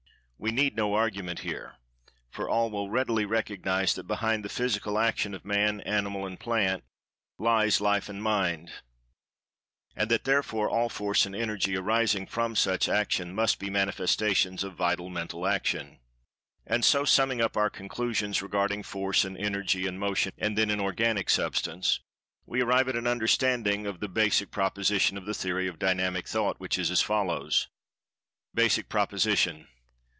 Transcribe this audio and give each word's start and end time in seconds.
We 0.43 0.49
need 0.51 0.75
no 0.75 0.95
argument 0.95 1.41
here—for 1.41 2.49
all 2.49 2.71
will 2.71 2.89
readily 2.89 3.25
recognize 3.25 3.93
that 3.93 4.07
behind 4.07 4.43
the 4.43 4.49
physical 4.49 4.97
action 4.97 5.35
of 5.35 5.45
man, 5.45 5.81
animal 5.81 6.25
and 6.25 6.39
plant, 6.39 6.83
lies 7.37 7.79
Life 7.79 8.09
and 8.09 8.23
Mind, 8.23 8.71
and 9.95 10.09
that 10.09 10.23
therefore 10.23 10.67
all 10.67 10.89
Force 10.89 11.27
and 11.27 11.35
Energy 11.35 11.77
arising 11.77 12.25
from 12.25 12.55
such 12.55 12.89
action 12.89 13.35
must 13.35 13.59
be 13.59 13.69
manifestations 13.69 14.63
of 14.63 14.73
Vital 14.73 15.11
Mental 15.11 15.45
Action.[Pg 15.45 15.99
157] 16.65 16.73
And 16.73 16.83
so, 16.83 17.05
summing 17.05 17.39
up 17.39 17.55
our 17.55 17.69
conclusions 17.69 18.41
regarding 18.41 18.81
Force 18.81 19.23
and 19.23 19.37
Energy 19.37 19.85
and 19.85 19.99
Motion 19.99 20.31
in 20.37 20.57
Inorganic 20.57 21.29
Substance—and 21.29 22.01
then 22.01 22.03
in 22.03 22.03
Organic 22.03 22.59
Substance—we 22.59 22.61
arrive 22.63 22.89
at 22.89 22.95
an 22.97 23.05
understanding 23.05 23.85
of 23.85 23.99
the 23.99 24.09
Basic 24.09 24.49
Proposition 24.49 25.19
of 25.19 25.27
the 25.27 25.35
Theory 25.35 25.67
of 25.67 25.77
Dynamic 25.77 26.27
Thought, 26.27 26.59
which 26.59 26.79
is 26.79 26.89
as 26.89 27.01
follows: 27.03 27.67
Basic 28.55 28.89
Proposition. 28.89 29.67